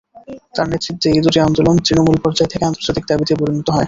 [0.55, 3.79] তাঁর নেতৃত্বেই এ দুটি আন্দোলন তৃণমূল পর্যায় থেকে আন্তর্জাতিক দাবিতে পরিণত হয়।